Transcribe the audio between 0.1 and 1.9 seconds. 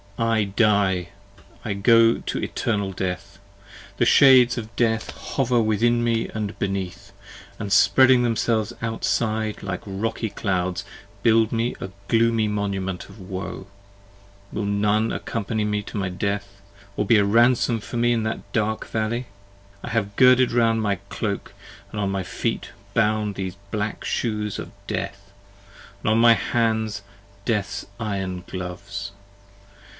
I die! I